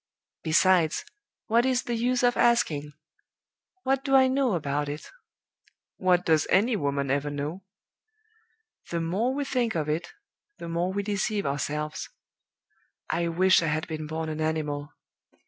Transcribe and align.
Besides, 0.41 1.05
what 1.45 1.63
is 1.63 1.83
the 1.83 1.93
use 1.93 2.23
of 2.23 2.35
asking? 2.35 2.93
What 3.83 4.03
do 4.03 4.15
I 4.15 4.27
know 4.27 4.55
about 4.55 4.89
it? 4.89 5.11
What 5.97 6.25
does 6.25 6.47
any 6.49 6.75
woman 6.75 7.11
ever 7.11 7.29
know? 7.29 7.61
The 8.89 8.99
more 8.99 9.31
we 9.35 9.45
think 9.45 9.75
of 9.75 9.87
it, 9.87 10.11
the 10.57 10.67
more 10.67 10.91
we 10.91 11.03
deceive 11.03 11.45
ourselves. 11.45 12.09
I 13.11 13.27
wish 13.27 13.61
I 13.61 13.67
had 13.67 13.87
been 13.87 14.07
born 14.07 14.27
an 14.29 14.41
animal. 14.41 14.91